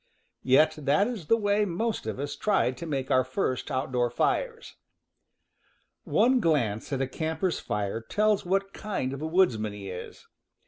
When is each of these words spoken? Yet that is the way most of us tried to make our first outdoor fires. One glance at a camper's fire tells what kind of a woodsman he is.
Yet 0.41 0.77
that 0.79 1.05
is 1.05 1.27
the 1.27 1.37
way 1.37 1.63
most 1.63 2.07
of 2.07 2.17
us 2.17 2.35
tried 2.35 2.75
to 2.77 2.87
make 2.87 3.11
our 3.11 3.23
first 3.23 3.69
outdoor 3.69 4.09
fires. 4.09 4.73
One 6.05 6.39
glance 6.39 6.91
at 6.91 7.03
a 7.03 7.07
camper's 7.07 7.59
fire 7.59 8.01
tells 8.01 8.43
what 8.43 8.73
kind 8.73 9.13
of 9.13 9.21
a 9.21 9.27
woodsman 9.27 9.73
he 9.73 9.91
is. 9.91 10.25